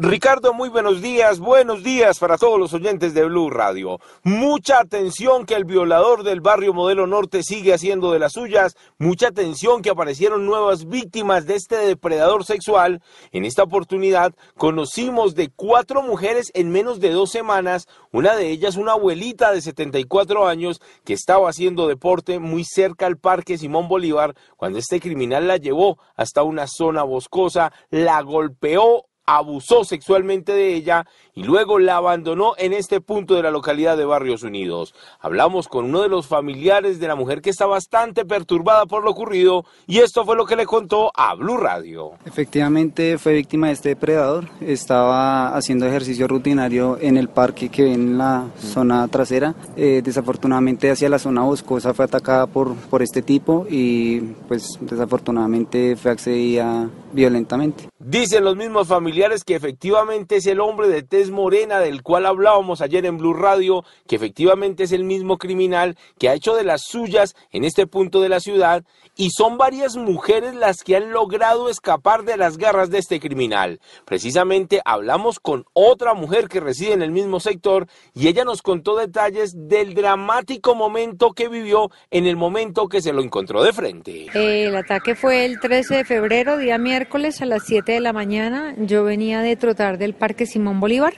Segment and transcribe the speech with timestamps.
[0.00, 3.98] Ricardo, muy buenos días, buenos días para todos los oyentes de Blue Radio.
[4.22, 9.26] Mucha atención que el violador del barrio Modelo Norte sigue haciendo de las suyas, mucha
[9.26, 13.02] atención que aparecieron nuevas víctimas de este depredador sexual.
[13.32, 18.76] En esta oportunidad conocimos de cuatro mujeres en menos de dos semanas, una de ellas
[18.76, 24.36] una abuelita de 74 años que estaba haciendo deporte muy cerca al Parque Simón Bolívar
[24.56, 31.06] cuando este criminal la llevó hasta una zona boscosa, la golpeó abusó sexualmente de ella
[31.34, 34.94] y luego la abandonó en este punto de la localidad de Barrios Unidos.
[35.20, 39.10] Hablamos con uno de los familiares de la mujer que está bastante perturbada por lo
[39.10, 42.12] ocurrido y esto fue lo que le contó a Blue Radio.
[42.24, 47.98] Efectivamente fue víctima de este depredador, estaba haciendo ejercicio rutinario en el parque que ven
[47.98, 49.54] en la zona trasera.
[49.76, 55.96] Eh, desafortunadamente hacia la zona boscosa fue atacada por, por este tipo y pues desafortunadamente
[55.96, 57.88] fue accedida violentamente.
[57.98, 62.80] Dicen los mismos familiares que efectivamente es el hombre de tez morena del cual hablábamos
[62.80, 66.82] ayer en Blue Radio, que efectivamente es el mismo criminal que ha hecho de las
[66.82, 68.84] suyas en este punto de la ciudad
[69.16, 73.80] y son varias mujeres las que han logrado escapar de las garras de este criminal.
[74.04, 78.96] Precisamente hablamos con otra mujer que reside en el mismo sector y ella nos contó
[78.96, 84.26] detalles del dramático momento que vivió en el momento que se lo encontró de frente.
[84.34, 86.97] El ataque fue el 13 de febrero, día miércoles
[87.40, 88.74] a las 7 de la mañana.
[88.78, 91.14] Yo venía de trotar del Parque Simón Bolívar.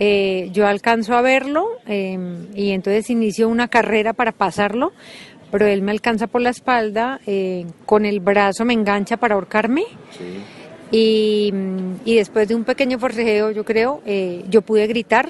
[0.00, 2.18] Eh, yo alcanzo a verlo eh,
[2.54, 4.92] y entonces inicio una carrera para pasarlo
[5.50, 9.84] pero él me alcanza por la espalda, eh, con el brazo me engancha para ahorcarme.
[10.90, 11.52] Y,
[12.04, 15.28] y, después de un pequeño forcejeo, yo creo, eh, yo pude gritar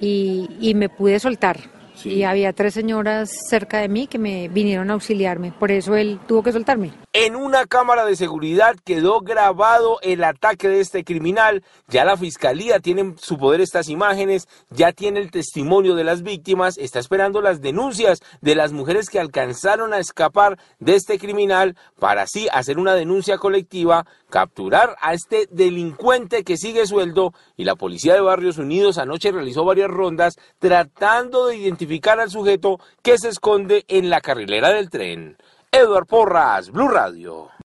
[0.00, 1.58] y, y me pude soltar.
[2.04, 6.18] Y había tres señoras cerca de mí que me vinieron a auxiliarme, por eso él
[6.26, 6.92] tuvo que soltarme.
[7.12, 11.64] En una cámara de seguridad quedó grabado el ataque de este criminal.
[11.88, 16.22] Ya la fiscalía tiene en su poder estas imágenes, ya tiene el testimonio de las
[16.22, 21.76] víctimas, está esperando las denuncias de las mujeres que alcanzaron a escapar de este criminal
[21.98, 27.74] para así hacer una denuncia colectiva, capturar a este delincuente que sigue sueldo y la
[27.74, 31.89] policía de Barrios Unidos anoche realizó varias rondas tratando de identificar
[32.20, 35.36] al sujeto que se esconde en la carrilera del tren.
[35.72, 37.50] Edward Porras, Blue Radio.